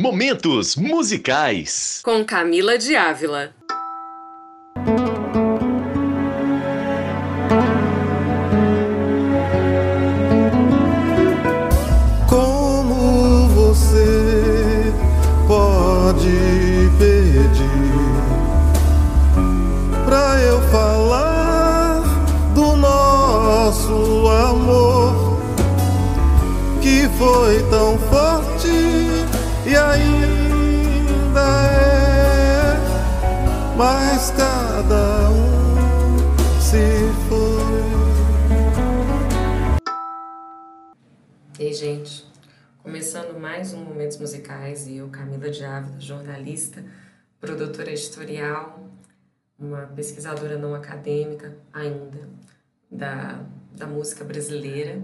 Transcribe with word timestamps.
Momentos 0.00 0.76
musicais. 0.76 2.00
Com 2.04 2.24
Camila 2.24 2.78
de 2.78 2.94
Ávila. 2.94 3.52
Musicais 44.18 44.86
e 44.86 44.96
eu, 44.96 45.08
Camila 45.08 45.50
de 45.50 45.64
Ávila, 45.64 46.00
jornalista, 46.00 46.84
produtora 47.40 47.90
editorial, 47.90 48.88
uma 49.58 49.86
pesquisadora 49.86 50.56
não 50.56 50.74
acadêmica 50.74 51.56
ainda 51.72 52.28
da, 52.90 53.44
da 53.72 53.86
música 53.86 54.24
brasileira, 54.24 55.02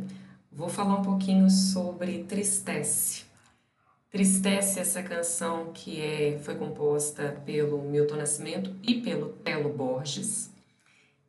vou 0.51 0.69
falar 0.69 0.97
um 0.97 1.03
pouquinho 1.03 1.51
sobre 1.51 2.25
Tristece. 2.25 3.25
Tristece, 4.11 4.79
essa 4.79 5.03
canção 5.03 5.73
que 5.73 6.01
é, 6.01 6.39
foi 6.39 6.55
composta 6.55 7.43
pelo 7.45 7.83
Milton 7.83 8.17
Nascimento 8.17 8.75
e 8.81 9.01
pelo 9.03 9.31
Telo 9.31 9.73
Borges. 9.73 10.51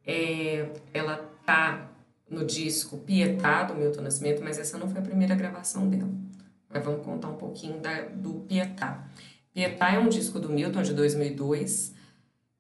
É, 0.06 0.70
ela 0.94 1.18
tá 1.44 1.90
no 2.30 2.46
disco 2.46 3.00
Pietá, 3.00 3.64
do 3.64 3.74
Milton 3.74 4.02
Nascimento, 4.02 4.44
mas 4.44 4.60
essa 4.60 4.78
não 4.78 4.88
foi 4.88 5.00
a 5.00 5.04
primeira 5.04 5.34
gravação 5.34 5.90
dela. 5.90 6.10
Mas 6.76 6.84
vamos 6.84 7.06
contar 7.06 7.30
um 7.30 7.38
pouquinho 7.38 7.80
da, 7.80 8.02
do 8.02 8.34
Pietá. 8.42 9.08
Pietá 9.54 9.94
é 9.94 9.98
um 9.98 10.10
disco 10.10 10.42
do 10.42 10.50
Milton, 10.50 10.82
de 10.82 10.94
2002. 10.94 11.96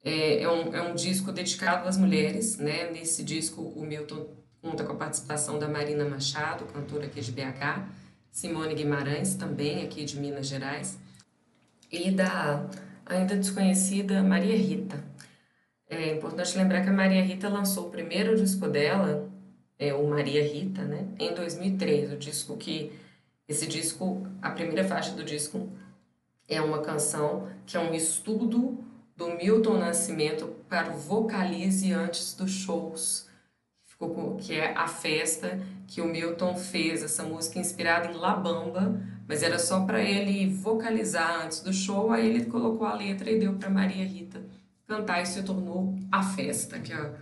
É, 0.01 0.43
é, 0.43 0.49
um, 0.49 0.73
é 0.73 0.81
um 0.81 0.95
disco 0.95 1.33
dedicado 1.33 1.85
às 1.85 1.97
mulheres, 1.97 2.57
né? 2.57 2.89
Nesse 2.91 3.25
disco, 3.25 3.61
o 3.61 3.85
Milton 3.85 4.25
conta 4.61 4.85
com 4.85 4.93
a 4.93 4.95
participação 4.95 5.59
da 5.59 5.67
Marina 5.67 6.07
Machado, 6.07 6.63
cantora 6.63 7.07
aqui 7.07 7.19
de 7.19 7.29
BH, 7.33 7.89
Simone 8.31 8.73
Guimarães, 8.73 9.35
também 9.35 9.83
aqui 9.83 10.05
de 10.05 10.17
Minas 10.17 10.47
Gerais, 10.47 10.97
e 11.91 12.09
da 12.09 12.69
ainda 13.05 13.35
desconhecida 13.35 14.23
Maria 14.23 14.55
Rita. 14.55 15.03
É 15.89 16.13
importante 16.13 16.57
lembrar 16.57 16.83
que 16.83 16.89
a 16.89 16.93
Maria 16.93 17.21
Rita 17.21 17.49
lançou 17.49 17.87
o 17.87 17.91
primeiro 17.91 18.33
disco 18.37 18.69
dela, 18.69 19.29
é 19.77 19.93
o 19.93 20.07
Maria 20.07 20.41
Rita, 20.41 20.83
né, 20.83 21.05
em 21.19 21.33
2003. 21.33 22.13
O 22.13 22.17
disco 22.17 22.55
que 22.55 23.03
esse 23.47 23.67
disco, 23.67 24.25
a 24.41 24.49
primeira 24.49 24.83
faixa 24.83 25.11
do 25.11 25.23
disco 25.23 25.69
é 26.47 26.61
uma 26.61 26.81
canção 26.81 27.47
que 27.65 27.77
é 27.77 27.79
um 27.79 27.93
estudo 27.93 28.83
do 29.15 29.29
Milton 29.37 29.77
Nascimento 29.77 30.47
para 30.67 30.91
o 30.91 30.97
vocalize 30.97 31.91
antes 31.93 32.33
dos 32.33 32.51
shows, 32.51 33.29
que 34.39 34.53
é 34.53 34.73
a 34.73 34.87
festa 34.87 35.59
que 35.87 36.01
o 36.01 36.07
Milton 36.07 36.55
fez 36.55 37.01
essa 37.01 37.23
música 37.23 37.59
inspirada 37.59 38.11
em 38.11 38.17
La 38.17 38.35
Bamba, 38.35 39.01
mas 39.27 39.41
era 39.41 39.57
só 39.57 39.85
para 39.85 40.03
ele 40.03 40.53
vocalizar 40.53 41.45
antes 41.45 41.61
do 41.61 41.71
show, 41.71 42.11
aí 42.11 42.27
ele 42.27 42.45
colocou 42.45 42.85
a 42.85 42.93
letra 42.93 43.31
e 43.31 43.39
deu 43.39 43.53
para 43.53 43.69
Maria 43.69 44.05
Rita 44.05 44.43
cantar 44.87 45.21
e 45.21 45.25
se 45.25 45.41
tornou 45.43 45.95
a 46.11 46.21
festa, 46.21 46.79
que 46.79 46.93
é 46.93 47.13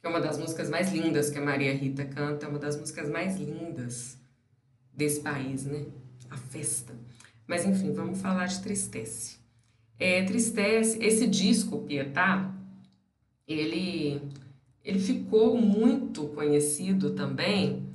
que 0.00 0.06
é 0.06 0.08
uma 0.08 0.20
das 0.20 0.38
músicas 0.38 0.70
mais 0.70 0.90
lindas 0.90 1.28
que 1.28 1.38
a 1.38 1.42
Maria 1.42 1.74
Rita 1.74 2.06
canta, 2.06 2.48
uma 2.48 2.58
das 2.58 2.74
músicas 2.74 3.10
mais 3.10 3.36
lindas 3.36 4.18
desse 5.00 5.20
país, 5.20 5.64
né? 5.64 5.86
A 6.30 6.36
festa. 6.36 6.94
Mas 7.46 7.64
enfim, 7.64 7.92
vamos 7.92 8.20
falar 8.20 8.46
de 8.46 8.60
Tristece. 8.62 9.38
É, 9.98 10.24
Tristece, 10.24 11.02
esse 11.02 11.26
disco, 11.26 11.80
Pietá, 11.80 12.54
ele, 13.46 14.22
ele 14.84 14.98
ficou 14.98 15.56
muito 15.56 16.28
conhecido 16.28 17.10
também 17.10 17.90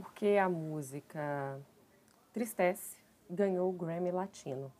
porque 0.00 0.36
a 0.36 0.48
música 0.48 1.58
Tristece 2.32 2.96
ganhou 3.28 3.68
o 3.68 3.72
Grammy 3.72 4.12
Latino. 4.12 4.70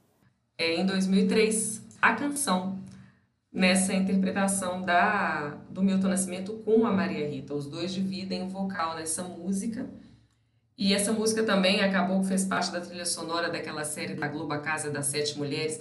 É, 0.56 0.76
em 0.76 0.86
2003, 0.86 1.98
a 2.00 2.14
canção 2.14 2.78
nessa 3.52 3.92
interpretação 3.92 4.82
da, 4.82 5.58
do 5.70 5.82
Milton 5.82 6.08
Nascimento 6.08 6.54
com 6.64 6.86
a 6.86 6.92
Maria 6.92 7.28
Rita. 7.28 7.52
Os 7.52 7.66
dois 7.66 7.92
dividem 7.92 8.44
o 8.44 8.48
vocal 8.48 8.94
nessa 8.94 9.24
música. 9.24 9.90
E 10.78 10.94
essa 10.94 11.12
música 11.12 11.42
também 11.42 11.80
acabou 11.80 12.20
que 12.20 12.28
fez 12.28 12.44
parte 12.44 12.70
da 12.70 12.80
trilha 12.80 13.04
sonora 13.04 13.50
daquela 13.50 13.84
série 13.84 14.14
da 14.14 14.28
Globo 14.28 14.52
A 14.52 14.60
Casa 14.60 14.92
das 14.92 15.06
Sete 15.06 15.36
Mulheres. 15.36 15.80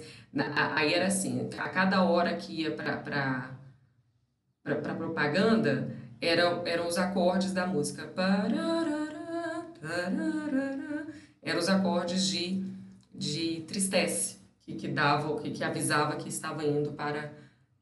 Aí 0.74 0.92
era 0.92 1.06
assim, 1.06 1.48
a 1.56 1.68
cada 1.68 2.02
hora 2.02 2.34
que 2.34 2.62
ia 2.62 2.72
para 2.72 3.56
para 4.64 4.94
propaganda, 4.94 5.96
eram, 6.20 6.66
eram 6.66 6.88
os 6.88 6.98
acordes 6.98 7.52
da 7.52 7.64
música. 7.64 8.12
Eram 11.40 11.58
os 11.60 11.68
acordes 11.68 12.26
de, 12.26 12.66
de 13.14 13.64
tristece, 13.68 14.38
que, 14.60 14.74
que 14.74 14.88
dava, 14.88 15.40
que, 15.40 15.52
que 15.52 15.62
avisava 15.62 16.16
que 16.16 16.28
estava 16.28 16.64
indo 16.64 16.90
para 16.92 17.32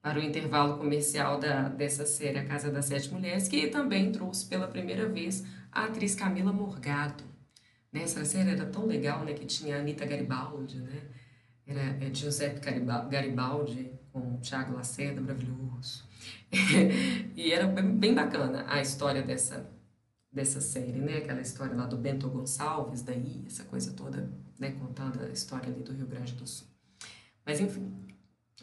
para 0.02 0.20
o 0.20 0.22
intervalo 0.22 0.78
comercial 0.78 1.40
da, 1.40 1.62
dessa 1.68 2.06
série 2.06 2.38
A 2.38 2.44
Casa 2.44 2.70
das 2.70 2.84
Sete 2.84 3.12
Mulheres, 3.12 3.48
que 3.48 3.66
também 3.66 4.12
trouxe 4.12 4.46
pela 4.46 4.68
primeira 4.68 5.08
vez 5.08 5.44
a 5.76 5.84
atriz 5.84 6.14
Camila 6.14 6.52
Morgado. 6.52 7.22
Né? 7.92 8.02
Essa 8.02 8.24
série 8.24 8.50
era 8.50 8.64
tão 8.64 8.86
legal, 8.86 9.24
né, 9.24 9.34
que 9.34 9.44
tinha 9.44 9.76
a 9.76 9.80
Anitta 9.80 10.06
Garibaldi, 10.06 10.78
né? 10.80 11.02
Era 11.66 11.82
é, 12.00 12.14
Giuseppe 12.14 12.60
Garibaldi 12.60 13.90
com 14.12 14.36
o 14.36 14.38
Thiago 14.38 14.74
Lacerda, 14.74 15.20
maravilhoso. 15.20 16.04
e 17.36 17.52
era 17.52 17.66
bem 17.66 18.14
bacana 18.14 18.64
a 18.68 18.80
história 18.80 19.20
dessa, 19.20 19.68
dessa 20.32 20.60
série, 20.60 21.00
né? 21.00 21.18
Aquela 21.18 21.42
história 21.42 21.74
lá 21.74 21.86
do 21.86 21.96
Bento 21.96 22.28
Gonçalves, 22.30 23.02
daí, 23.02 23.44
essa 23.46 23.64
coisa 23.64 23.92
toda, 23.92 24.30
né? 24.58 24.70
Contando 24.70 25.22
a 25.22 25.28
história 25.28 25.68
ali 25.68 25.82
do 25.82 25.92
Rio 25.92 26.06
Grande 26.06 26.32
do 26.34 26.46
Sul. 26.46 26.68
Mas, 27.44 27.60
enfim, 27.60 27.92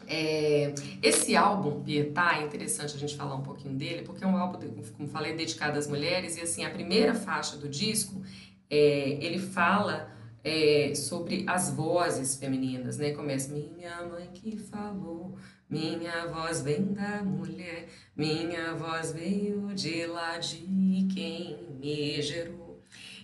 é, 0.06 0.74
esse 1.02 1.36
álbum, 1.36 1.82
Pietá, 1.82 2.38
é 2.38 2.44
interessante 2.44 2.96
a 2.96 2.98
gente 2.98 3.16
falar 3.16 3.36
um 3.36 3.42
pouquinho 3.42 3.74
dele, 3.74 4.02
porque 4.02 4.24
é 4.24 4.26
um 4.26 4.36
álbum, 4.36 4.58
como 4.96 5.08
falei, 5.08 5.34
dedicado 5.34 5.78
às 5.78 5.86
mulheres, 5.86 6.36
e 6.36 6.40
assim, 6.40 6.64
a 6.64 6.70
primeira 6.70 7.14
faixa 7.14 7.56
do 7.56 7.68
disco, 7.68 8.20
é, 8.68 9.18
ele 9.24 9.38
fala 9.38 10.12
é, 10.42 10.94
sobre 10.94 11.44
as 11.46 11.70
vozes 11.70 12.36
femininas, 12.36 12.98
né? 12.98 13.12
Começa, 13.12 13.54
minha 13.54 14.02
mãe 14.02 14.28
que 14.34 14.56
falou, 14.56 15.38
minha 15.70 16.26
voz 16.26 16.60
vem 16.60 16.92
da 16.92 17.22
mulher, 17.22 17.88
minha 18.16 18.74
voz 18.74 19.12
veio 19.12 19.72
de 19.74 20.06
lá 20.06 20.38
de 20.38 21.08
quem 21.14 21.56
me 21.80 22.20
gerou. 22.20 22.82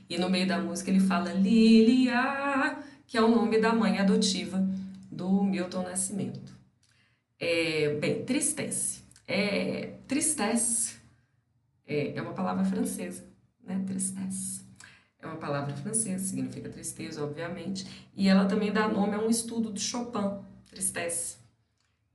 E 0.09 0.19
no 0.19 0.31
meio 0.31 0.47
da 0.47 0.59
música 0.59 0.91
ele 0.91 1.01
fala 1.01 1.33
Lilia, 1.33 2.79
que 3.07 3.19
é 3.19 3.23
o 3.23 3.29
nome 3.29 3.61
da 3.61 3.73
mãe 3.73 3.99
adotiva 3.99 4.67
do 5.11 5.43
Milton 5.45 5.83
Nascimento. 5.83 6.60
É, 7.41 7.95
bem, 7.95 8.23
tristesse. 8.25 9.03
É, 9.27 9.95
tristesse 10.07 10.97
é, 11.87 12.15
é 12.15 12.23
uma 12.23 12.35
palavra 12.35 12.65
francesa, 12.65 13.25
né? 13.65 13.83
Tristesse. 13.87 14.61
É 15.19 15.27
uma 15.27 15.37
palavra 15.37 15.75
francesa, 15.75 16.25
significa 16.25 16.69
tristeza, 16.69 17.25
obviamente. 17.25 17.87
E 18.15 18.29
ela 18.29 18.45
também 18.45 18.71
dá 18.71 18.87
nome 18.89 19.15
a 19.15 19.19
um 19.19 19.31
estudo 19.31 19.71
do 19.71 19.81
Chopin, 19.81 20.39
Tristesse. 20.67 21.39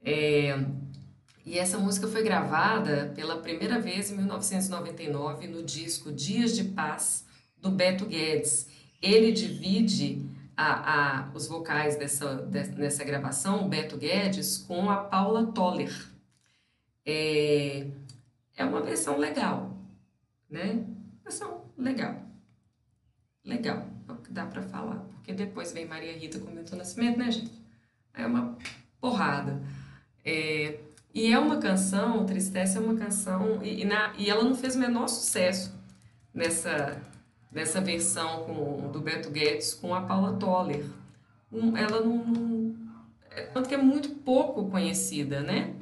É, 0.03 0.63
e 1.45 1.57
essa 1.57 1.77
música 1.77 2.07
foi 2.07 2.23
gravada 2.23 3.11
pela 3.15 3.37
primeira 3.37 3.79
vez 3.79 4.11
em 4.11 4.17
1999 4.17 5.47
no 5.47 5.63
disco 5.63 6.11
Dias 6.11 6.55
de 6.55 6.63
Paz, 6.63 7.25
do 7.61 7.69
Beto 7.69 8.05
Guedes. 8.05 8.67
Ele 9.01 9.31
divide 9.31 10.25
a, 10.55 11.25
a, 11.25 11.29
os 11.33 11.47
vocais 11.47 11.97
dessa, 11.97 12.35
dessa 12.35 13.03
gravação, 13.03 13.67
Beto 13.67 13.97
Guedes, 13.97 14.57
com 14.57 14.89
a 14.89 14.97
Paula 14.97 15.47
Toller. 15.47 15.93
É, 17.05 17.87
é 18.55 18.65
uma 18.65 18.81
versão 18.81 19.17
legal, 19.17 19.77
né? 20.49 20.85
Versão 21.23 21.65
legal. 21.77 22.21
Legal, 23.43 23.87
é 24.07 24.11
o 24.11 24.15
que 24.17 24.31
dá 24.31 24.45
para 24.45 24.61
falar. 24.63 24.99
Porque 25.15 25.33
depois 25.33 25.71
vem 25.71 25.85
Maria 25.85 26.17
Rita 26.17 26.39
com 26.39 26.51
Milton 26.51 26.77
Nascimento, 26.77 27.19
né, 27.19 27.29
gente? 27.31 27.51
É 28.13 28.25
uma 28.25 28.57
porrada. 28.99 29.61
É, 30.23 30.79
e 31.13 31.31
é 31.31 31.37
uma 31.37 31.57
canção, 31.57 32.25
Tristeza 32.25 32.79
é 32.79 32.81
uma 32.81 32.95
canção, 32.95 33.63
e, 33.63 33.81
e, 33.81 33.85
na, 33.85 34.13
e 34.17 34.29
ela 34.29 34.43
não 34.43 34.55
fez 34.55 34.75
o 34.75 34.79
menor 34.79 35.07
sucesso 35.07 35.73
nessa, 36.33 36.99
nessa 37.55 37.79
versão 37.79 38.43
com, 38.43 38.91
do 38.91 38.99
Beto 38.99 39.31
Guedes 39.31 39.73
com 39.73 39.95
a 39.95 40.01
Paula 40.01 40.33
Toller. 40.33 40.85
Um, 41.49 41.75
ela 41.77 42.01
não, 42.01 42.17
não. 42.17 42.75
É, 43.31 43.43
tanto 43.43 43.69
que 43.69 43.73
é 43.73 43.77
muito 43.77 44.09
pouco 44.09 44.69
conhecida, 44.69 45.39
né? 45.39 45.73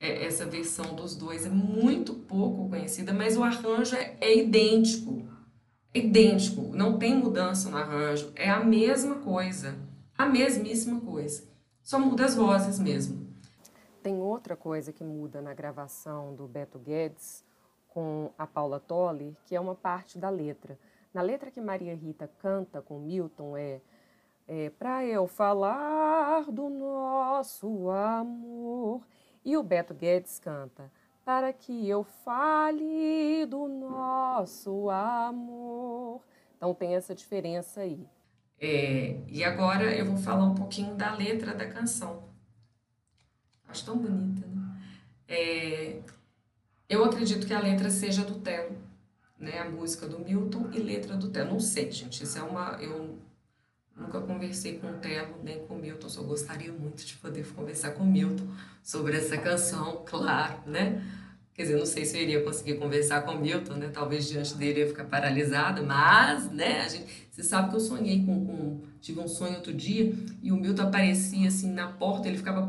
É, 0.00 0.24
essa 0.24 0.46
versão 0.46 0.94
dos 0.94 1.14
dois 1.14 1.44
é 1.44 1.50
muito 1.50 2.14
pouco 2.14 2.70
conhecida, 2.70 3.12
mas 3.12 3.36
o 3.36 3.44
arranjo 3.44 3.94
é, 3.94 4.16
é 4.18 4.34
idêntico. 4.38 5.28
É 5.92 5.98
idêntico, 5.98 6.70
não 6.74 6.98
tem 6.98 7.14
mudança 7.14 7.68
no 7.68 7.76
arranjo, 7.76 8.32
é 8.36 8.48
a 8.48 8.64
mesma 8.64 9.16
coisa, 9.16 9.76
a 10.16 10.24
mesmíssima 10.24 11.00
coisa. 11.00 11.50
Só 11.82 11.98
muda 11.98 12.24
as 12.24 12.36
vozes 12.36 12.78
mesmo. 12.78 13.28
Tem 14.00 14.16
outra 14.16 14.56
coisa 14.56 14.92
que 14.92 15.02
muda 15.02 15.42
na 15.42 15.52
gravação 15.52 16.34
do 16.34 16.46
Beto 16.46 16.78
Guedes 16.78 17.44
com 17.88 18.30
a 18.38 18.46
Paula 18.46 18.78
Toller, 18.78 19.34
que 19.44 19.56
é 19.56 19.60
uma 19.60 19.74
parte 19.74 20.16
da 20.16 20.30
letra. 20.30 20.78
Na 21.12 21.22
letra 21.22 21.50
que 21.50 21.60
Maria 21.60 21.94
Rita 21.94 22.30
canta 22.38 22.80
com 22.80 22.98
Milton 22.98 23.56
é, 23.56 23.80
é 24.46 24.70
para 24.70 25.04
eu 25.04 25.26
falar 25.26 26.44
do 26.44 26.68
nosso 26.68 27.90
amor. 27.90 29.02
E 29.44 29.56
o 29.56 29.62
Beto 29.62 29.94
Guedes 29.94 30.38
canta 30.38 30.90
para 31.24 31.52
que 31.52 31.88
eu 31.88 32.02
fale 32.02 33.46
do 33.46 33.68
nosso 33.68 34.90
amor. 34.90 36.22
Então 36.56 36.74
tem 36.74 36.94
essa 36.94 37.14
diferença 37.14 37.80
aí. 37.80 38.06
É, 38.60 39.16
e 39.26 39.42
agora 39.42 39.84
eu 39.94 40.04
vou 40.04 40.18
falar 40.18 40.44
um 40.44 40.54
pouquinho 40.54 40.94
da 40.94 41.14
letra 41.14 41.54
da 41.54 41.66
canção. 41.66 42.24
Acho 43.66 43.84
tão 43.84 43.96
bonita, 43.96 44.46
né? 44.46 44.82
É, 45.26 46.00
eu 46.88 47.04
acredito 47.04 47.46
que 47.46 47.54
a 47.54 47.60
letra 47.60 47.88
seja 47.88 48.24
do 48.24 48.40
Telo, 48.40 48.76
né? 49.40 49.58
A 49.58 49.70
música 49.70 50.06
do 50.06 50.18
Milton 50.18 50.70
e 50.72 50.78
letra 50.78 51.16
do 51.16 51.30
Telo. 51.30 51.52
Não 51.52 51.60
sei, 51.60 51.90
gente. 51.90 52.22
Isso 52.22 52.38
é 52.38 52.42
uma. 52.42 52.78
Eu 52.80 53.18
nunca 53.96 54.20
conversei 54.20 54.78
com 54.78 54.88
o 54.88 54.94
Telo 54.98 55.36
nem 55.42 55.64
com 55.66 55.74
o 55.74 55.78
Milton. 55.78 56.08
Só 56.08 56.22
gostaria 56.22 56.70
muito 56.70 57.04
de 57.04 57.14
poder 57.14 57.46
conversar 57.52 57.92
com 57.92 58.04
o 58.04 58.06
Milton 58.06 58.46
sobre 58.82 59.16
essa 59.16 59.36
canção, 59.38 60.02
claro, 60.06 60.60
né? 60.66 61.02
Quer 61.54 61.62
dizer, 61.62 61.78
não 61.78 61.86
sei 61.86 62.04
se 62.06 62.16
eu 62.16 62.22
iria 62.22 62.42
conseguir 62.42 62.74
conversar 62.74 63.22
com 63.22 63.32
o 63.32 63.40
Milton, 63.40 63.74
né? 63.74 63.90
Talvez 63.92 64.28
diante 64.28 64.54
dele 64.54 64.80
eu 64.80 64.84
ia 64.84 64.88
ficar 64.88 65.04
paralisada, 65.04 65.82
mas, 65.82 66.50
né? 66.50 66.82
A 66.82 66.88
gente, 66.88 67.28
você 67.30 67.42
sabe 67.42 67.70
que 67.70 67.76
eu 67.76 67.80
sonhei 67.80 68.24
com, 68.24 68.46
com. 68.46 68.80
Tive 69.00 69.20
um 69.20 69.28
sonho 69.28 69.56
outro 69.56 69.72
dia 69.72 70.14
e 70.42 70.52
o 70.52 70.56
Milton 70.56 70.82
aparecia 70.82 71.48
assim 71.48 71.72
na 71.72 71.88
porta, 71.88 72.28
ele 72.28 72.36
ficava 72.36 72.68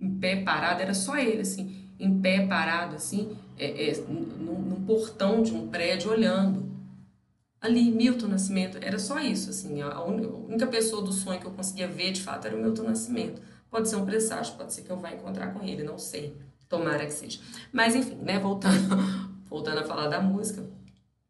em 0.00 0.18
pé 0.18 0.36
parado, 0.42 0.80
era 0.80 0.94
só 0.94 1.16
ele, 1.16 1.40
assim, 1.40 1.90
em 1.98 2.20
pé 2.20 2.46
parado, 2.46 2.94
assim, 2.94 3.36
é, 3.58 3.90
é, 3.90 3.96
num, 4.08 4.60
num, 4.60 4.84
portão 4.84 5.42
de 5.42 5.52
um 5.52 5.68
prédio, 5.68 6.10
olhando. 6.10 6.68
Ali, 7.60 7.90
Milton 7.90 8.28
Nascimento, 8.28 8.78
era 8.80 8.98
só 8.98 9.18
isso, 9.18 9.50
assim, 9.50 9.82
a 9.82 10.02
única 10.02 10.66
pessoa 10.66 11.02
do 11.02 11.12
sonho 11.12 11.40
que 11.40 11.46
eu 11.46 11.50
conseguia 11.50 11.88
ver, 11.88 12.12
de 12.12 12.22
fato, 12.22 12.46
era 12.46 12.56
o 12.56 12.62
Milton 12.62 12.84
Nascimento. 12.84 13.42
Pode 13.68 13.88
ser 13.88 13.96
um 13.96 14.06
presságio, 14.06 14.54
pode 14.54 14.72
ser 14.72 14.82
que 14.82 14.90
eu 14.90 14.96
vá 14.96 15.12
encontrar 15.12 15.52
com 15.52 15.66
ele, 15.66 15.82
não 15.82 15.98
sei. 15.98 16.36
Tomara 16.68 17.04
que 17.04 17.12
seja. 17.12 17.40
Mas, 17.72 17.94
enfim, 17.94 18.16
né, 18.16 18.38
voltando, 18.38 18.96
voltando 19.48 19.78
a 19.78 19.84
falar 19.84 20.08
da 20.08 20.20
música, 20.20 20.64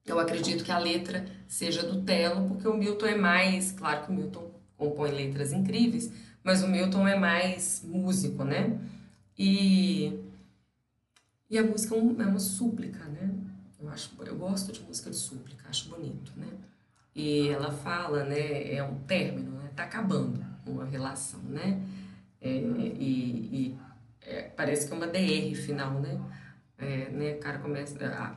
eu 0.04 0.18
acredito 0.18 0.64
que 0.64 0.72
a 0.72 0.78
letra 0.78 1.26
seja 1.46 1.82
do 1.82 2.02
Telo, 2.02 2.48
porque 2.48 2.68
o 2.68 2.76
Milton 2.76 3.06
é 3.06 3.16
mais, 3.16 3.72
claro 3.72 4.04
que 4.04 4.10
o 4.10 4.14
Milton 4.14 4.50
compõe 4.76 5.10
letras 5.10 5.52
incríveis, 5.52 6.10
mas 6.42 6.62
o 6.62 6.68
Milton 6.68 7.06
é 7.06 7.16
mais 7.16 7.82
músico, 7.84 8.44
né? 8.44 8.78
E, 9.38 10.18
e 11.50 11.56
a 11.58 11.62
música 11.62 11.94
é, 11.94 11.98
é 11.98 12.02
uma 12.02 12.38
súplica, 12.38 13.04
né? 13.04 13.34
Eu, 13.80 13.88
acho, 13.88 14.10
eu 14.24 14.36
gosto 14.36 14.72
de 14.72 14.82
música 14.82 15.10
de 15.10 15.16
súplica, 15.16 15.68
acho 15.68 15.88
bonito, 15.88 16.32
né? 16.36 16.48
E 17.14 17.48
ela 17.48 17.70
fala, 17.70 18.24
né? 18.24 18.74
É 18.74 18.82
um 18.82 18.98
término, 19.00 19.52
né? 19.52 19.70
Tá 19.74 19.84
acabando 19.84 20.44
uma 20.66 20.84
relação, 20.84 21.40
né? 21.40 21.82
É, 22.40 22.50
e, 22.50 23.48
e 23.52 23.78
é, 24.22 24.42
parece 24.42 24.86
que 24.86 24.92
é 24.92 24.96
uma 24.96 25.06
DR 25.06 25.54
final, 25.54 26.00
né? 26.00 26.20
É, 26.76 27.08
né? 27.10 27.34
O 27.34 27.38
cara 27.38 27.58
começa, 27.58 28.04
a, 28.06 28.36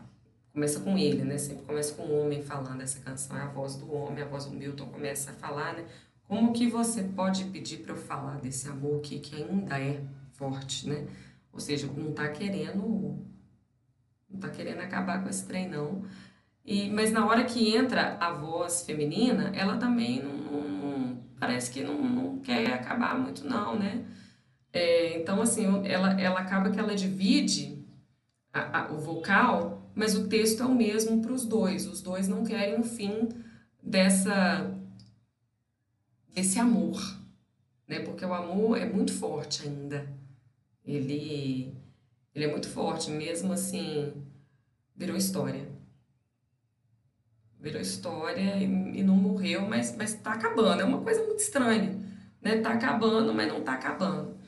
começa 0.53 0.79
com 0.79 0.97
ele, 0.97 1.23
né? 1.23 1.37
Sempre 1.37 1.65
começa 1.65 1.93
com 1.95 2.03
o 2.03 2.21
homem 2.21 2.41
falando 2.41 2.81
essa 2.81 2.99
canção, 3.01 3.37
é 3.37 3.41
a 3.41 3.47
voz 3.47 3.75
do 3.75 3.93
homem, 3.93 4.23
a 4.23 4.27
voz 4.27 4.45
do 4.45 4.51
Milton 4.51 4.87
começa 4.87 5.31
a 5.31 5.33
falar, 5.33 5.73
né? 5.73 5.85
Como 6.27 6.53
que 6.53 6.67
você 6.67 7.03
pode 7.03 7.43
pedir 7.45 7.79
para 7.79 7.93
eu 7.93 7.97
falar 7.97 8.39
desse 8.39 8.67
amor 8.69 9.01
que, 9.01 9.19
que 9.19 9.35
ainda 9.35 9.77
é 9.79 10.01
forte, 10.31 10.87
né? 10.87 11.05
Ou 11.53 11.59
seja, 11.59 11.87
não 11.87 12.11
está 12.11 12.29
querendo 12.29 13.21
não 14.31 14.39
tá 14.39 14.49
querendo 14.49 14.79
acabar 14.79 15.21
com 15.21 15.29
esse 15.29 15.45
trem 15.45 15.67
não. 15.69 16.03
E, 16.63 16.89
mas 16.89 17.11
na 17.11 17.25
hora 17.25 17.43
que 17.43 17.75
entra 17.75 18.17
a 18.19 18.31
voz 18.31 18.83
feminina, 18.85 19.51
ela 19.53 19.77
também 19.77 20.21
não, 20.21 20.33
não 20.33 21.23
parece 21.39 21.71
que 21.71 21.83
não, 21.83 22.01
não, 22.01 22.39
quer 22.39 22.71
acabar 22.73 23.17
muito 23.17 23.45
não, 23.47 23.77
né? 23.77 24.05
É, 24.71 25.17
então 25.17 25.41
assim, 25.41 25.65
ela, 25.85 26.19
ela 26.19 26.39
acaba 26.39 26.69
que 26.69 26.79
ela 26.79 26.95
divide 26.95 27.83
a, 28.53 28.79
a, 28.79 28.91
o 28.91 28.99
vocal, 28.99 29.91
mas 29.93 30.15
o 30.15 30.27
texto 30.27 30.63
é 30.63 30.65
o 30.65 30.73
mesmo 30.73 31.21
para 31.21 31.33
os 31.33 31.45
dois. 31.45 31.87
Os 31.87 32.01
dois 32.01 32.27
não 32.27 32.43
querem 32.43 32.79
o 32.79 32.83
fim 32.83 33.27
dessa 33.81 34.77
desse 36.33 36.59
amor, 36.59 36.97
né? 37.85 37.99
Porque 37.99 38.23
o 38.23 38.33
amor 38.33 38.77
é 38.77 38.85
muito 38.85 39.11
forte 39.11 39.67
ainda. 39.67 40.07
Ele, 40.85 41.75
ele 42.33 42.45
é 42.45 42.47
muito 42.47 42.69
forte, 42.69 43.11
mesmo 43.11 43.53
assim, 43.53 44.13
virou 44.95 45.15
história. 45.15 45.67
Virou 47.59 47.81
história 47.81 48.57
e, 48.57 48.63
e 48.63 49.03
não 49.03 49.15
morreu, 49.15 49.61
mas, 49.61 49.95
mas 49.95 50.13
tá 50.15 50.33
acabando. 50.33 50.81
É 50.81 50.85
uma 50.85 51.01
coisa 51.01 51.23
muito 51.25 51.39
estranha, 51.39 51.99
né? 52.41 52.59
Tá 52.59 52.73
acabando, 52.73 53.33
mas 53.33 53.47
não 53.47 53.61
tá 53.61 53.73
acabando. 53.73 54.39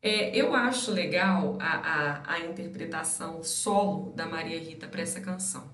É, 0.00 0.34
eu 0.36 0.54
acho 0.54 0.90
legal 0.90 1.56
a, 1.60 1.76
a, 1.76 2.34
a 2.34 2.40
interpretação 2.40 3.42
solo 3.44 4.12
da 4.16 4.26
Maria 4.26 4.58
Rita 4.58 4.88
para 4.88 5.02
essa 5.02 5.20
canção. 5.20 5.70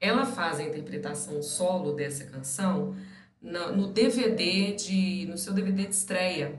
Ela 0.00 0.24
faz 0.24 0.58
a 0.58 0.62
interpretação 0.62 1.42
solo 1.42 1.92
dessa 1.92 2.24
canção 2.24 2.96
no 3.40 3.92
DVD 3.92 4.74
de 4.74 5.26
no 5.26 5.36
seu 5.36 5.52
DVD 5.52 5.84
de 5.84 5.94
estreia, 5.94 6.58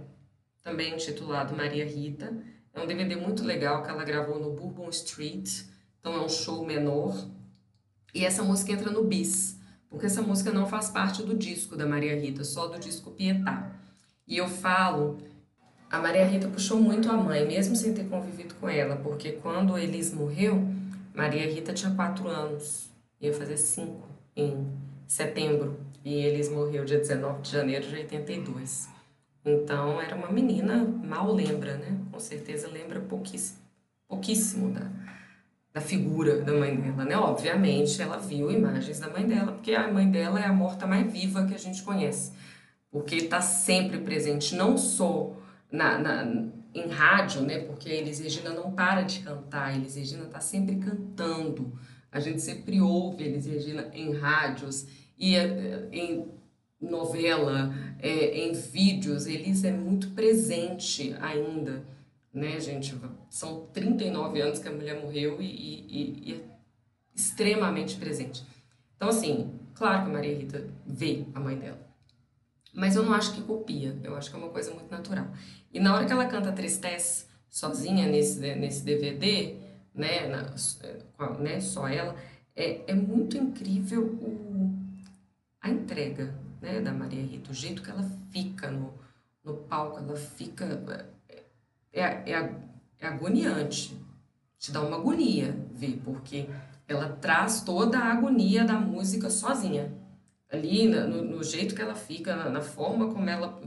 também 0.61 0.93
intitulado 0.93 1.55
Maria 1.55 1.85
Rita. 1.85 2.31
É 2.73 2.81
um 2.81 2.87
DVD 2.87 3.15
muito 3.15 3.43
legal 3.43 3.83
que 3.83 3.89
ela 3.89 4.03
gravou 4.03 4.39
no 4.39 4.51
Bourbon 4.51 4.89
Street, 4.89 5.63
então 5.99 6.13
é 6.13 6.21
um 6.21 6.29
show 6.29 6.65
menor. 6.65 7.27
E 8.13 8.25
essa 8.25 8.43
música 8.43 8.71
entra 8.71 8.91
no 8.91 9.03
bis, 9.03 9.59
porque 9.89 10.05
essa 10.05 10.21
música 10.21 10.51
não 10.51 10.67
faz 10.67 10.89
parte 10.89 11.23
do 11.23 11.35
disco 11.35 11.75
da 11.75 11.85
Maria 11.85 12.19
Rita, 12.19 12.43
só 12.43 12.67
do 12.67 12.79
disco 12.79 13.11
Pietá. 13.11 13.71
E 14.27 14.37
eu 14.37 14.47
falo, 14.47 15.17
a 15.89 15.99
Maria 15.99 16.25
Rita 16.25 16.47
puxou 16.47 16.79
muito 16.79 17.09
a 17.09 17.17
mãe, 17.17 17.47
mesmo 17.47 17.75
sem 17.75 17.93
ter 17.93 18.07
convivido 18.07 18.55
com 18.55 18.69
ela, 18.69 18.95
porque 18.97 19.33
quando 19.33 19.77
Elis 19.77 20.13
morreu, 20.13 20.63
Maria 21.13 21.51
Rita 21.51 21.73
tinha 21.73 21.93
quatro 21.93 22.27
anos, 22.27 22.89
ia 23.19 23.33
fazer 23.33 23.57
cinco 23.57 24.07
em 24.35 24.67
setembro 25.07 25.79
e 26.05 26.13
eles 26.13 26.49
morreu 26.49 26.85
dia 26.85 26.99
19 26.99 27.41
de 27.41 27.51
janeiro 27.51 27.87
de 27.87 27.95
82. 27.95 28.98
Então 29.45 30.01
era 30.01 30.15
uma 30.15 30.29
menina, 30.31 30.83
mal 31.03 31.31
lembra, 31.33 31.77
né? 31.77 31.97
Com 32.11 32.19
certeza 32.19 32.67
lembra 32.67 32.99
pouquíssimo, 32.99 33.59
pouquíssimo 34.07 34.71
da, 34.71 34.91
da 35.73 35.81
figura 35.81 36.41
da 36.41 36.53
mãe 36.53 36.75
dela, 36.75 37.05
né? 37.05 37.17
Obviamente 37.17 38.01
ela 38.01 38.17
viu 38.17 38.51
imagens 38.51 38.99
da 38.99 39.09
mãe 39.09 39.25
dela, 39.25 39.53
porque 39.53 39.73
a 39.73 39.91
mãe 39.91 40.09
dela 40.09 40.39
é 40.39 40.45
a 40.45 40.53
morta 40.53 40.85
mais 40.85 41.11
viva 41.11 41.45
que 41.45 41.55
a 41.55 41.59
gente 41.59 41.81
conhece. 41.83 42.33
Porque 42.91 43.15
está 43.15 43.39
sempre 43.39 43.99
presente, 43.99 44.55
não 44.55 44.77
só 44.77 45.35
na, 45.71 45.97
na, 45.99 46.49
em 46.73 46.87
rádio, 46.89 47.41
né? 47.41 47.59
Porque 47.59 47.89
a 47.89 47.93
Elis 47.93 48.19
Regina 48.19 48.49
não 48.49 48.71
para 48.71 49.03
de 49.03 49.19
cantar, 49.19 49.67
a 49.67 49.75
Elis 49.75 49.95
Regina 49.95 50.25
está 50.25 50.39
sempre 50.39 50.75
cantando. 50.77 51.71
A 52.11 52.19
gente 52.19 52.41
sempre 52.41 52.81
ouve 52.81 53.23
a 53.23 53.27
Elis 53.27 53.45
Regina 53.45 53.89
em 53.93 54.13
rádios 54.13 54.87
e 55.17 55.35
eh, 55.35 55.87
em 55.91 56.38
novela, 56.81 57.73
é, 57.99 58.47
em 58.47 58.53
vídeos, 58.53 59.27
Elis 59.27 59.63
é 59.63 59.71
muito 59.71 60.11
presente 60.11 61.15
ainda, 61.19 61.83
né, 62.33 62.59
gente? 62.59 62.95
São 63.29 63.67
39 63.73 64.41
anos 64.41 64.59
que 64.59 64.67
a 64.67 64.71
mulher 64.71 65.01
morreu 65.01 65.41
e, 65.41 65.45
e, 65.45 66.29
e 66.29 66.33
é 66.35 66.41
extremamente 67.13 67.97
presente. 67.97 68.43
Então, 68.95 69.09
assim, 69.09 69.51
claro 69.75 70.03
que 70.03 70.09
a 70.09 70.13
Maria 70.13 70.37
Rita 70.37 70.67
vê 70.85 71.25
a 71.33 71.39
mãe 71.39 71.57
dela. 71.57 71.79
Mas 72.73 72.95
eu 72.95 73.03
não 73.03 73.13
acho 73.13 73.33
que 73.33 73.41
copia, 73.41 73.97
eu 74.03 74.15
acho 74.15 74.29
que 74.29 74.35
é 74.35 74.39
uma 74.39 74.49
coisa 74.49 74.73
muito 74.73 74.89
natural. 74.89 75.27
E 75.73 75.79
na 75.79 75.93
hora 75.93 76.05
que 76.05 76.13
ela 76.13 76.25
canta 76.27 76.51
Tristesse 76.51 77.25
sozinha 77.49 78.07
nesse, 78.07 78.39
nesse 78.55 78.85
DVD, 78.85 79.55
né, 79.93 80.27
na, 80.27 80.53
né, 81.39 81.59
só 81.59 81.87
ela, 81.87 82.15
é, 82.55 82.91
é 82.91 82.93
muito 82.93 83.37
incrível 83.37 84.05
o, 84.05 84.71
a 85.61 85.69
entrega 85.69 86.33
né, 86.61 86.81
da 86.81 86.93
Maria 86.93 87.23
Rita, 87.23 87.51
o 87.51 87.53
jeito 87.53 87.81
que 87.81 87.89
ela 87.89 88.03
fica 88.31 88.69
no, 88.69 88.93
no 89.43 89.55
palco, 89.55 89.99
ela 89.99 90.15
fica. 90.15 91.09
É, 91.91 92.03
é, 92.03 92.55
é 92.99 93.07
agoniante, 93.07 93.97
te 94.57 94.71
dá 94.71 94.81
uma 94.81 94.97
agonia 94.97 95.55
ver, 95.71 95.99
porque 96.03 96.47
ela 96.87 97.09
traz 97.09 97.61
toda 97.61 97.97
a 97.97 98.11
agonia 98.11 98.63
da 98.63 98.73
música 98.73 99.29
sozinha. 99.29 99.93
Ali, 100.51 100.87
no, 100.87 101.23
no 101.23 101.43
jeito 101.43 101.75
que 101.75 101.81
ela 101.81 101.95
fica, 101.95 102.35
na, 102.35 102.49
na, 102.49 102.61
forma 102.61 103.11
como 103.13 103.29
ela, 103.29 103.61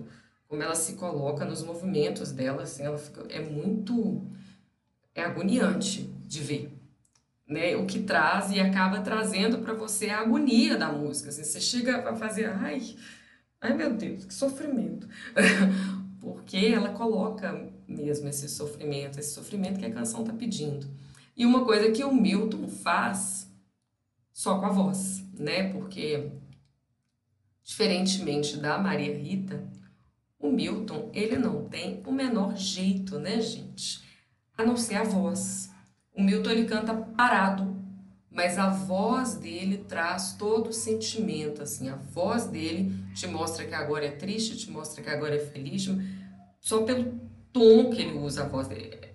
como 0.48 0.62
ela 0.62 0.74
se 0.74 0.94
coloca, 0.94 1.44
nos 1.44 1.62
movimentos 1.62 2.32
dela, 2.32 2.62
assim, 2.62 2.84
ela 2.84 2.98
fica, 2.98 3.24
é 3.28 3.40
muito. 3.40 4.26
É 5.14 5.22
agoniante 5.24 6.02
de 6.26 6.40
ver 6.40 6.81
né, 7.52 7.76
o 7.76 7.86
que 7.86 8.00
traz 8.00 8.50
e 8.50 8.58
acaba 8.58 9.00
trazendo 9.00 9.58
para 9.58 9.74
você 9.74 10.10
a 10.10 10.20
agonia 10.20 10.76
da 10.76 10.90
música. 10.90 11.28
Assim, 11.28 11.44
você 11.44 11.60
chega 11.60 12.08
a 12.08 12.16
fazer, 12.16 12.46
ai, 12.46 12.96
ai 13.60 13.74
meu 13.74 13.94
Deus, 13.94 14.24
que 14.24 14.34
sofrimento. 14.34 15.08
Porque 16.20 16.56
ela 16.56 16.90
coloca 16.90 17.70
mesmo 17.86 18.28
esse 18.28 18.48
sofrimento, 18.48 19.18
esse 19.18 19.34
sofrimento 19.34 19.78
que 19.78 19.86
a 19.86 19.92
canção 19.92 20.20
está 20.20 20.32
pedindo. 20.32 20.88
E 21.36 21.44
uma 21.44 21.64
coisa 21.64 21.90
que 21.90 22.04
o 22.04 22.14
Milton 22.14 22.68
faz 22.68 23.50
só 24.32 24.58
com 24.58 24.66
a 24.66 24.70
voz, 24.70 25.24
né? 25.38 25.72
Porque 25.72 26.30
diferentemente 27.62 28.56
da 28.56 28.78
Maria 28.78 29.16
Rita, 29.16 29.68
o 30.38 30.50
Milton, 30.50 31.10
ele 31.14 31.36
não 31.36 31.68
tem 31.68 32.02
o 32.06 32.12
menor 32.12 32.56
jeito, 32.56 33.18
né, 33.18 33.40
gente? 33.40 34.02
A 34.56 34.64
não 34.64 34.76
ser 34.76 34.96
a 34.96 35.04
voz. 35.04 35.71
O 36.14 36.22
Milton 36.22 36.50
ele 36.50 36.64
canta 36.64 36.94
parado, 36.94 37.76
mas 38.30 38.58
a 38.58 38.68
voz 38.68 39.34
dele 39.34 39.78
traz 39.78 40.34
todo 40.34 40.68
o 40.68 40.72
sentimento, 40.72 41.62
assim, 41.62 41.88
a 41.88 41.96
voz 41.96 42.46
dele 42.46 42.92
te 43.14 43.26
mostra 43.26 43.66
que 43.66 43.74
agora 43.74 44.06
é 44.06 44.10
triste, 44.10 44.56
te 44.56 44.70
mostra 44.70 45.02
que 45.02 45.10
agora 45.10 45.36
é 45.36 45.38
feliz, 45.38 45.88
só 46.60 46.82
pelo 46.82 47.20
tom 47.52 47.90
que 47.90 48.02
ele 48.02 48.18
usa 48.18 48.44
a 48.44 48.48
voz 48.48 48.68
dele. 48.68 49.12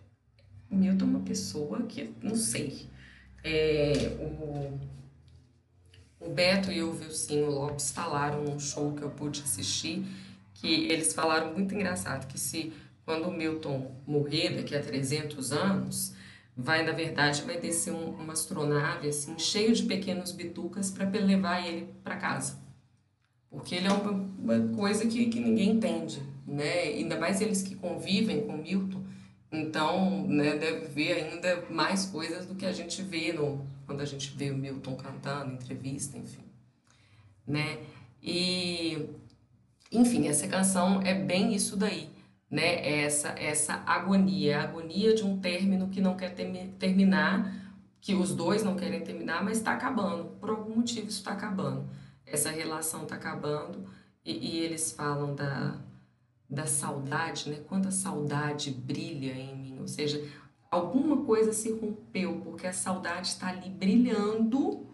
Milton 0.70 1.06
é 1.06 1.08
uma 1.08 1.20
pessoa 1.22 1.84
que, 1.84 2.14
não 2.22 2.36
sei, 2.36 2.88
é, 3.44 4.18
o, 4.20 4.78
o 6.20 6.30
Beto 6.30 6.72
e 6.72 6.84
o 6.84 6.92
Vilcinho 6.94 7.50
Lopes 7.50 7.92
falaram 7.92 8.44
num 8.44 8.60
show 8.60 8.94
que 8.94 9.02
eu 9.02 9.10
pude 9.10 9.42
assistir, 9.42 10.06
que 10.54 10.88
eles 10.92 11.14
falaram 11.14 11.54
muito 11.54 11.74
engraçado, 11.74 12.28
que 12.28 12.40
se 12.40 12.74
quando 13.06 13.30
o 13.30 13.34
Milton 13.34 13.96
morrer 14.06 14.50
daqui 14.50 14.76
a 14.76 14.82
300 14.82 15.54
anos, 15.54 16.14
vai, 16.58 16.84
na 16.84 16.92
verdade, 16.92 17.44
vai 17.44 17.60
descer 17.60 17.94
um, 17.94 18.10
uma 18.16 18.34
astronave 18.34 19.08
assim, 19.08 19.38
cheio 19.38 19.76
de 19.76 19.84
pequenos 19.84 20.32
bitucas 20.32 20.90
para 20.90 21.08
levar 21.08 21.66
ele 21.66 21.94
para 22.04 22.18
casa. 22.18 22.58
Porque 23.50 23.76
ele 23.76 23.88
é 23.88 23.92
uma, 23.92 24.12
uma 24.12 24.76
coisa 24.76 25.06
que, 25.06 25.28
que 25.28 25.40
ninguém 25.40 25.72
entende, 25.72 26.22
né? 26.48 26.82
Ainda 26.82 27.20
mais 27.20 27.40
eles 27.42 27.62
que 27.62 27.76
convivem 27.76 28.46
com 28.46 28.58
Milton. 28.58 29.04
Então, 29.52 30.28
né, 30.28 30.58
deve 30.58 30.88
ver 30.88 31.14
ainda 31.14 31.64
mais 31.70 32.08
coisas 32.08 32.46
do 32.48 32.56
que 32.56 32.66
a 32.66 32.74
gente 32.74 33.02
vê 33.02 33.32
no, 33.32 33.66
quando 33.86 34.02
a 34.02 34.06
gente 34.06 34.36
vê 34.36 34.50
o 34.50 34.58
Milton 34.58 34.96
cantando, 34.96 35.54
entrevista, 35.54 36.18
enfim. 36.18 36.44
Né? 37.46 37.78
E, 38.22 39.08
enfim, 39.90 40.28
essa 40.28 40.48
canção 40.48 41.02
é 41.04 41.14
bem 41.14 41.54
isso 41.54 41.78
daí 41.78 42.17
né? 42.50 43.04
Essa 43.04 43.30
essa 43.30 43.84
agonia, 43.86 44.60
a 44.60 44.64
agonia 44.64 45.14
de 45.14 45.24
um 45.24 45.40
término 45.40 45.90
que 45.90 46.02
não 46.02 46.16
quer 46.16 46.34
ter, 46.34 46.76
terminar, 46.80 47.54
que 48.00 48.16
os 48.16 48.34
dois 48.34 48.64
não 48.64 48.76
querem 48.76 49.02
terminar, 49.02 49.44
mas 49.44 49.58
está 49.58 49.74
acabando. 49.74 50.26
Por 50.40 50.50
algum 50.50 50.78
motivo 50.78 51.08
isso 51.08 51.20
está 51.20 51.32
acabando. 51.32 51.90
Essa 52.26 52.50
relação 52.50 53.04
está 53.04 53.16
acabando 53.16 53.86
e, 54.24 54.32
e, 54.56 54.60
eles 54.60 54.92
falam 54.92 55.36
da, 55.36 55.78
da 56.50 56.66
saudade, 56.66 57.50
né? 57.50 57.58
Quanta 57.68 57.92
saudade 57.92 58.72
brilha 58.72 59.34
em 59.34 59.56
mim, 59.56 59.80
ou 59.80 59.88
seja, 59.88 60.22
alguma 60.70 61.24
coisa 61.26 61.54
se 61.54 61.72
rompeu 61.72 62.42
porque 62.44 62.68
a 62.68 62.74
saudade 62.74 63.28
está 63.28 63.48
ali 63.48 63.70
brilhando, 63.70 64.86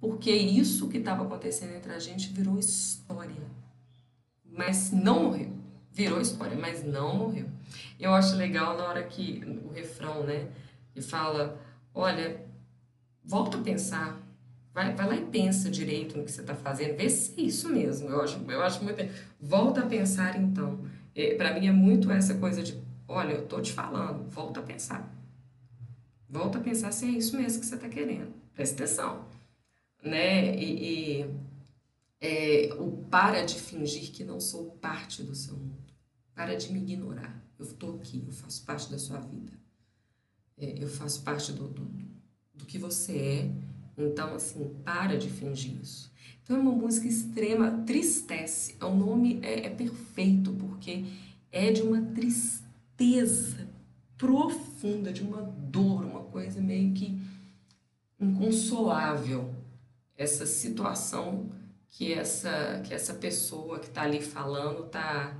porque 0.00 0.32
isso 0.32 0.88
que 0.88 0.98
estava 0.98 1.24
acontecendo 1.24 1.74
entre 1.74 1.92
a 1.92 1.98
gente 1.98 2.32
virou 2.32 2.58
história, 2.58 3.42
mas 4.44 4.92
não 4.92 5.24
morreu 5.24 5.59
virou 5.92 6.20
história, 6.20 6.56
mas 6.56 6.84
não 6.84 7.16
morreu. 7.16 7.46
Eu 7.98 8.14
acho 8.14 8.36
legal 8.36 8.76
na 8.76 8.84
hora 8.84 9.02
que 9.02 9.42
o 9.64 9.72
refrão, 9.72 10.24
né, 10.24 10.48
que 10.92 11.00
fala, 11.00 11.60
olha, 11.94 12.44
volta 13.24 13.58
a 13.58 13.60
pensar, 13.60 14.18
vai, 14.72 14.94
vai 14.94 15.06
lá 15.06 15.16
e 15.16 15.26
pensa 15.26 15.70
direito 15.70 16.16
no 16.16 16.24
que 16.24 16.32
você 16.32 16.40
está 16.40 16.54
fazendo, 16.54 16.96
vê 16.96 17.08
se 17.08 17.40
é 17.40 17.44
isso 17.44 17.68
mesmo. 17.68 18.08
Eu 18.08 18.22
acho, 18.22 18.38
eu 18.48 18.62
acho 18.62 18.82
muito. 18.82 19.02
Volta 19.40 19.82
a 19.82 19.86
pensar 19.86 20.40
então. 20.40 20.84
É, 21.14 21.34
Para 21.34 21.54
mim 21.58 21.66
é 21.66 21.72
muito 21.72 22.10
essa 22.10 22.34
coisa 22.34 22.62
de, 22.62 22.80
olha, 23.06 23.32
eu 23.32 23.46
tô 23.46 23.60
te 23.60 23.72
falando, 23.72 24.28
volta 24.30 24.60
a 24.60 24.62
pensar. 24.62 25.12
Volta 26.28 26.58
a 26.58 26.60
pensar 26.60 26.92
se 26.92 27.06
é 27.06 27.08
isso 27.08 27.36
mesmo 27.36 27.60
que 27.60 27.66
você 27.66 27.74
está 27.74 27.88
querendo. 27.88 28.32
Presta 28.54 28.84
atenção, 28.84 29.24
né? 30.02 30.54
E, 30.54 31.22
e 31.22 31.34
é, 32.20 32.72
o 32.78 33.04
para 33.10 33.42
de 33.44 33.58
fingir 33.58 34.12
que 34.12 34.22
não 34.22 34.38
sou 34.38 34.70
parte 34.80 35.22
do 35.22 35.34
seu 35.34 35.54
mundo. 35.56 35.79
Para 36.34 36.54
de 36.56 36.72
me 36.72 36.80
ignorar. 36.80 37.42
Eu 37.58 37.66
estou 37.66 37.96
aqui, 37.96 38.24
eu 38.26 38.32
faço 38.32 38.64
parte 38.64 38.90
da 38.90 38.98
sua 38.98 39.18
vida. 39.18 39.52
É, 40.56 40.82
eu 40.82 40.88
faço 40.88 41.22
parte 41.22 41.52
do, 41.52 41.68
do, 41.68 41.90
do 42.54 42.64
que 42.64 42.78
você 42.78 43.12
é. 43.16 43.50
Então, 43.96 44.34
assim, 44.34 44.74
para 44.84 45.18
de 45.18 45.28
fingir 45.28 45.80
isso. 45.80 46.10
Então, 46.42 46.56
é 46.56 46.60
uma 46.60 46.72
música 46.72 47.06
extrema, 47.06 47.82
tristece. 47.86 48.76
O 48.80 48.90
nome 48.90 49.40
é, 49.42 49.66
é 49.66 49.70
perfeito, 49.70 50.52
porque 50.52 51.04
é 51.52 51.70
de 51.70 51.82
uma 51.82 52.00
tristeza 52.02 53.68
profunda, 54.16 55.12
de 55.12 55.22
uma 55.22 55.42
dor, 55.42 56.04
uma 56.04 56.24
coisa 56.24 56.60
meio 56.60 56.92
que 56.92 57.20
inconsolável. 58.18 59.54
Essa 60.16 60.44
situação 60.44 61.50
que 61.88 62.12
essa, 62.12 62.82
que 62.84 62.92
essa 62.92 63.14
pessoa 63.14 63.78
que 63.78 63.86
está 63.86 64.02
ali 64.02 64.20
falando 64.20 64.86
está 64.86 65.34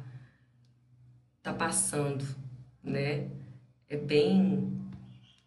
tá 1.42 1.52
passando, 1.52 2.24
né? 2.82 3.28
É 3.88 3.96
bem, 3.96 4.72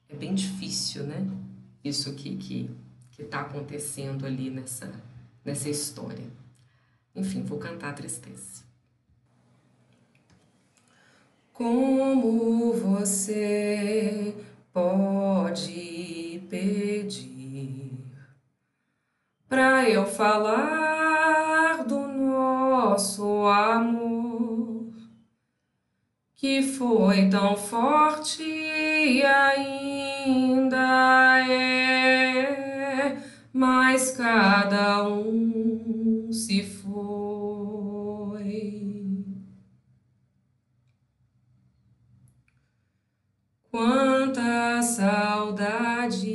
é 0.10 0.16
bem 0.16 0.34
difícil, 0.34 1.04
né? 1.04 1.26
Isso 1.84 2.14
que 2.16 2.36
que 2.38 2.70
que 3.12 3.22
está 3.22 3.42
acontecendo 3.42 4.26
ali 4.26 4.50
nessa 4.50 4.92
nessa 5.46 5.70
história. 5.70 6.26
Enfim, 7.16 7.44
vou 7.44 7.60
cantar 7.60 7.90
a 7.92 7.94
tristeza. 7.94 8.64
Como 11.52 12.74
você 12.74 14.36
pode 14.74 16.42
pedir 16.50 17.92
para 19.48 19.88
eu 19.88 20.08
falar 20.08 21.84
do 21.86 22.08
nosso 22.08 23.46
amor 23.46 24.73
que 26.44 26.62
foi 26.62 27.30
tão 27.30 27.56
forte 27.56 28.44
e 28.44 29.24
ainda 29.24 30.78
é, 31.50 33.18
mas 33.54 34.12
cada 34.12 35.08
um 35.08 36.28
se 36.30 36.62
foi. 36.64 38.04
Quanta 43.72 44.82
saudade 44.82 46.28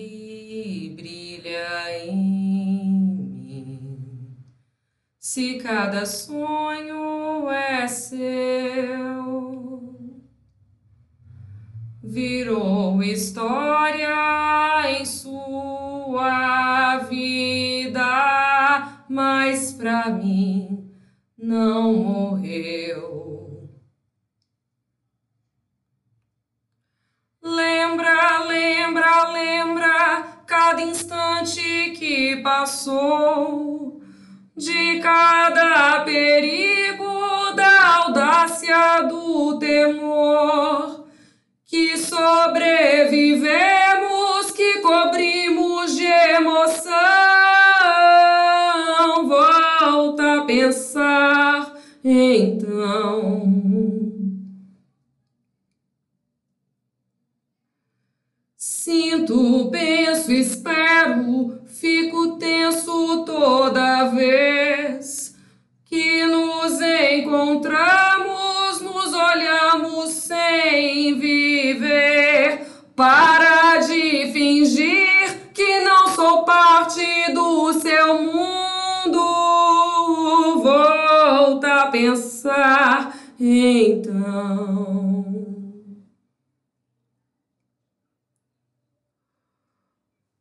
brilha 0.97 2.07
em 2.07 2.49
se 5.19 5.59
cada 5.59 6.07
sonho 6.07 7.51
é 7.51 7.87
seu, 7.87 9.48
virou 12.09 13.03
história 13.03 14.09
em 14.99 15.05
sua 15.05 16.97
vida, 17.09 18.03
mas 19.09 19.75
pra 19.75 20.09
mim 20.09 20.91
não 21.37 21.93
morreu. 21.93 23.69
Lembra, 27.43 28.45
lembra, 28.45 29.29
lembra 29.31 30.23
cada 30.47 30.81
instante 30.81 31.91
que 31.91 32.37
passou 32.37 34.01
de 34.57 34.99
cada 35.01 36.05
perigo 36.05 37.19
audácia 38.09 39.03
do 39.03 39.59
temor 39.59 41.08
que 41.69 41.97
sobrevivemos, 41.99 44.51
que 44.53 44.81
cobrimos 44.81 45.95
de 45.95 46.07
emoção. 46.07 46.95
Volta 49.29 50.39
a 50.39 50.45
pensar 50.47 51.75
então. 52.03 53.43
Sinto, 58.57 59.69
penso, 59.71 60.33
espero, 60.33 61.61
fico 61.67 62.39
tenso 62.39 63.27
toda 63.27 64.07
vez 64.07 65.37
que 65.85 66.25
nos 66.25 66.81
encontramos, 66.81 68.08
seu 77.73 78.23
mundo. 78.23 79.19
Volta 80.63 81.83
a 81.83 81.87
pensar 81.89 83.19
então. 83.41 85.19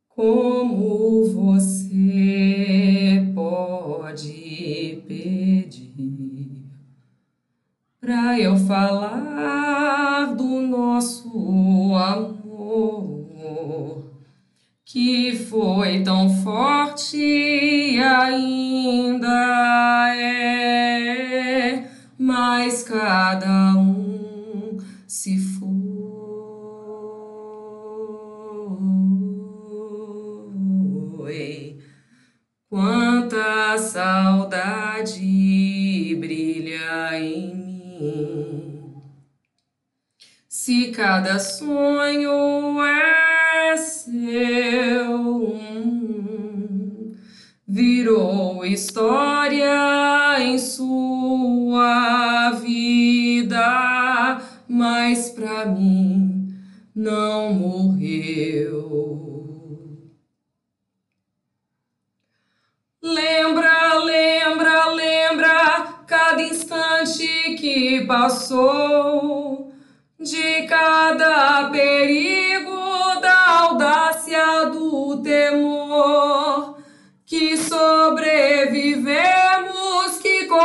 Como 0.08 1.26
você 1.32 3.30
pode 3.34 5.02
pedir 5.06 6.64
para 8.00 8.40
eu 8.40 8.56
falar 8.56 10.34
do 10.34 10.62
nosso 10.62 11.94
amor 11.94 13.97
que 14.90 15.36
foi 15.36 16.02
tão 16.02 16.30
forte 16.42 17.18
e 17.18 18.00
ainda 18.00 19.28
é, 20.16 21.84
mas 22.18 22.84
cada 22.84 23.74
um 23.76 24.78
se 25.06 25.38
foi. 25.38 25.68
Quanta 32.70 33.76
saudade 33.76 35.20
brilha 36.18 37.18
em 37.18 37.54
mim. 37.54 38.94
Se 40.48 40.92
cada 40.92 41.38
sonho 41.38 42.82
é 42.82 42.97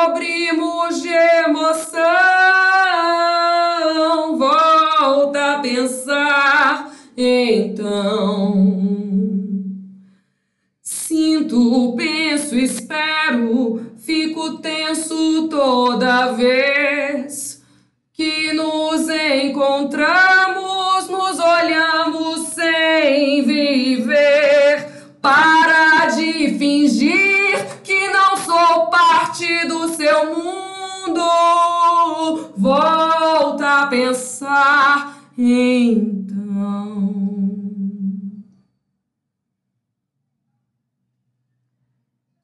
cobrimos 0.03 1.01
de 1.01 1.07
emoção. 1.07 2.01
Volta 4.37 5.53
a 5.53 5.59
pensar, 5.59 6.91
então. 7.15 8.73
Sinto, 10.81 11.95
penso, 11.95 12.57
espero, 12.57 13.93
fico 13.97 14.57
tenso 14.57 15.47
toda 15.47 16.33
vez 16.33 16.72
Volta 32.63 33.82
a 33.82 33.88
pensar 33.88 35.19
então. 35.38 36.23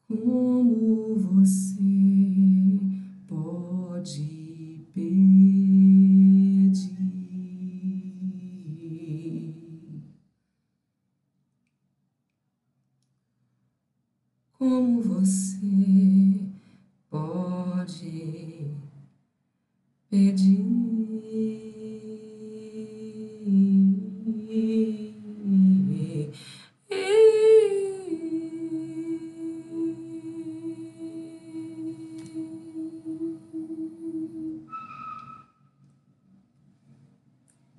Como 0.06 1.16
você 1.16 1.99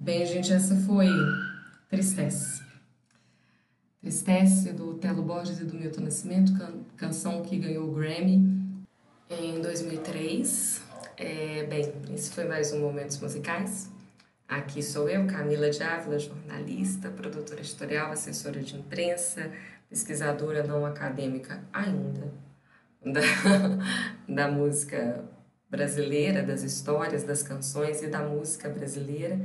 Bem, 0.02 0.24
gente, 0.24 0.50
essa 0.50 0.74
foi 0.76 1.08
Tristece. 1.90 2.62
Tristece, 4.00 4.72
do 4.72 4.94
Telo 4.94 5.22
Borges 5.22 5.60
e 5.60 5.64
do 5.64 5.74
Milton 5.74 6.00
Nascimento, 6.00 6.56
can 6.56 6.72
canção 6.96 7.42
que 7.42 7.58
ganhou 7.58 7.86
o 7.86 7.92
Grammy 7.92 8.82
em 9.28 9.60
2003. 9.60 10.82
É, 11.18 11.64
bem, 11.64 11.92
esse 12.14 12.30
foi 12.30 12.44
mais 12.44 12.72
um 12.72 12.80
Momentos 12.80 13.20
Musicais. 13.20 13.90
Aqui 14.48 14.82
sou 14.82 15.06
eu, 15.06 15.26
Camila 15.26 15.68
de 15.68 15.82
Ávila, 15.82 16.18
jornalista, 16.18 17.10
produtora 17.10 17.60
editorial, 17.60 18.10
assessora 18.10 18.62
de 18.62 18.76
imprensa, 18.76 19.52
pesquisadora 19.90 20.66
não 20.66 20.86
acadêmica 20.86 21.62
ainda 21.74 22.32
da, 23.04 23.20
da 24.26 24.50
música 24.50 25.22
brasileira, 25.68 26.42
das 26.42 26.62
histórias, 26.62 27.22
das 27.22 27.42
canções 27.42 28.02
e 28.02 28.06
da 28.06 28.20
música 28.20 28.66
brasileira. 28.70 29.38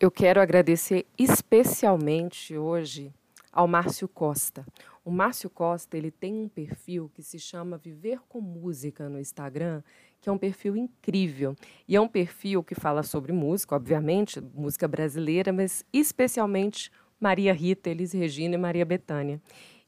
Eu 0.00 0.10
quero 0.10 0.40
agradecer 0.40 1.04
especialmente 1.18 2.56
hoje 2.56 3.12
ao 3.52 3.68
Márcio 3.68 4.08
Costa. 4.08 4.64
O 5.04 5.10
Márcio 5.10 5.50
Costa 5.50 5.94
ele 5.94 6.10
tem 6.10 6.32
um 6.32 6.48
perfil 6.48 7.10
que 7.14 7.22
se 7.22 7.38
chama 7.38 7.76
Viver 7.76 8.18
com 8.26 8.40
Música 8.40 9.10
no 9.10 9.20
Instagram, 9.20 9.82
que 10.18 10.30
é 10.30 10.32
um 10.32 10.38
perfil 10.38 10.74
incrível. 10.74 11.54
E 11.86 11.96
é 11.96 12.00
um 12.00 12.08
perfil 12.08 12.64
que 12.64 12.74
fala 12.74 13.02
sobre 13.02 13.30
música, 13.30 13.76
obviamente, 13.76 14.40
música 14.40 14.88
brasileira, 14.88 15.52
mas 15.52 15.84
especialmente 15.92 16.90
Maria 17.20 17.52
Rita, 17.52 17.90
Elis 17.90 18.14
Regina 18.14 18.54
e 18.54 18.58
Maria 18.58 18.86
Bethânia. 18.86 19.38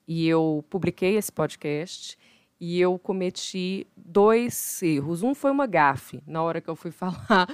E 0.07 0.29
eu 0.29 0.62
publiquei 0.68 1.16
esse 1.16 1.33
podcast 1.33 2.18
e 2.61 2.79
eu 2.79 2.98
cometi 2.98 3.87
dois 3.96 4.83
erros. 4.83 5.22
Um 5.22 5.35
foi 5.35 5.51
uma 5.51 5.66
gafe, 5.66 6.22
na 6.27 6.42
hora 6.42 6.61
que 6.61 6.68
eu 6.68 6.77
fui 6.77 6.90
falar 6.92 7.48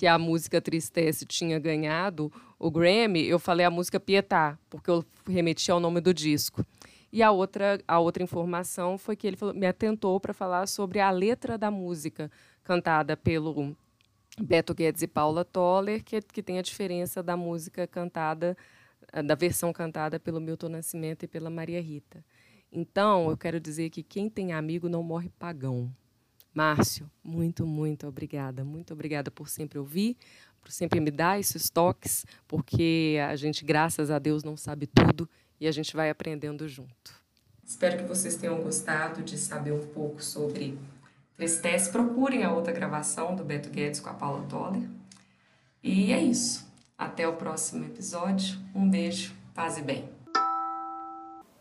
que 0.00 0.06
a 0.06 0.18
música 0.18 0.62
Tristece 0.62 1.26
tinha 1.26 1.58
ganhado 1.58 2.32
o 2.58 2.70
Grammy, 2.70 3.22
eu 3.26 3.38
falei 3.38 3.66
a 3.66 3.70
música 3.70 4.00
Pietá, 4.00 4.58
porque 4.70 4.90
eu 4.90 5.04
remeti 5.28 5.70
ao 5.70 5.78
nome 5.78 6.00
do 6.00 6.14
disco. 6.14 6.64
E 7.12 7.22
a 7.22 7.30
outra, 7.30 7.78
a 7.86 7.98
outra 7.98 8.22
informação 8.22 8.96
foi 8.96 9.14
que 9.14 9.26
ele 9.26 9.36
falou, 9.36 9.54
me 9.54 9.66
atentou 9.66 10.18
para 10.18 10.32
falar 10.32 10.66
sobre 10.68 11.00
a 11.00 11.10
letra 11.10 11.58
da 11.58 11.70
música 11.70 12.30
cantada 12.64 13.14
pelo 13.14 13.76
Beto 14.40 14.72
Guedes 14.72 15.02
e 15.02 15.06
Paula 15.06 15.44
Toller, 15.44 16.02
que, 16.02 16.22
que 16.22 16.42
tem 16.42 16.58
a 16.58 16.62
diferença 16.62 17.22
da 17.22 17.36
música 17.36 17.86
cantada, 17.86 18.56
da 19.22 19.34
versão 19.34 19.70
cantada 19.70 20.18
pelo 20.18 20.40
Milton 20.40 20.70
Nascimento 20.70 21.24
e 21.24 21.28
pela 21.28 21.50
Maria 21.50 21.82
Rita. 21.82 22.24
Então, 22.72 23.28
eu 23.28 23.36
quero 23.36 23.60
dizer 23.60 23.90
que 23.90 24.02
quem 24.02 24.30
tem 24.30 24.54
amigo 24.54 24.88
não 24.88 25.02
morre 25.02 25.28
pagão. 25.38 25.94
Márcio, 26.54 27.10
muito, 27.22 27.66
muito 27.66 28.06
obrigada. 28.06 28.64
Muito 28.64 28.92
obrigada 28.92 29.30
por 29.30 29.48
sempre 29.48 29.78
ouvir, 29.78 30.16
por 30.60 30.72
sempre 30.72 31.00
me 31.00 31.10
dar 31.10 31.38
esses 31.38 31.70
toques, 31.70 32.26
porque 32.46 33.18
a 33.28 33.36
gente, 33.36 33.64
graças 33.64 34.10
a 34.10 34.18
Deus, 34.18 34.42
não 34.42 34.56
sabe 34.56 34.86
tudo 34.86 35.28
e 35.60 35.66
a 35.66 35.72
gente 35.72 35.94
vai 35.94 36.10
aprendendo 36.10 36.68
junto. 36.68 37.20
Espero 37.64 37.98
que 37.98 38.04
vocês 38.04 38.34
tenham 38.36 38.60
gostado 38.60 39.22
de 39.22 39.38
saber 39.38 39.72
um 39.72 39.86
pouco 39.88 40.22
sobre 40.22 40.76
tristeza. 41.36 41.90
Procurem 41.92 42.42
a 42.42 42.52
outra 42.52 42.72
gravação 42.72 43.36
do 43.36 43.44
Beto 43.44 43.70
Guedes 43.70 44.00
com 44.00 44.10
a 44.10 44.14
Paula 44.14 44.44
Toller. 44.48 44.88
E 45.82 46.12
é 46.12 46.20
isso. 46.20 46.68
Até 46.98 47.28
o 47.28 47.34
próximo 47.34 47.84
episódio. 47.84 48.58
Um 48.74 48.90
beijo, 48.90 49.34
paz 49.54 49.78
e 49.78 49.82
bem. 49.82 50.19